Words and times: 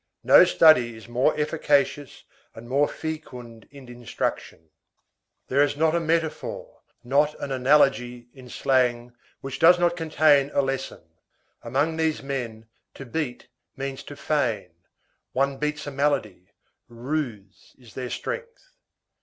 No 0.23 0.43
study 0.45 0.95
is 0.95 1.07
more 1.07 1.39
efficacious 1.39 2.23
and 2.55 2.67
more 2.67 2.87
fecund 2.87 3.67
in 3.69 3.87
instruction. 3.87 4.71
There 5.47 5.61
is 5.61 5.77
not 5.77 5.93
a 5.93 5.99
metaphor, 5.99 6.81
not 7.03 7.39
an 7.39 7.51
analogy, 7.51 8.27
in 8.33 8.49
slang, 8.49 9.13
which 9.41 9.59
does 9.59 9.77
not 9.77 9.95
contain 9.95 10.49
a 10.55 10.63
lesson. 10.63 11.03
Among 11.61 11.97
these 11.97 12.23
men, 12.23 12.65
to 12.95 13.05
beat 13.05 13.47
means 13.77 14.01
to 14.05 14.15
feign; 14.15 14.71
one 15.33 15.57
beats 15.59 15.85
a 15.85 15.91
malady; 15.91 16.49
ruse 16.87 17.75
is 17.77 17.93
their 17.93 18.09
strength. 18.09 18.71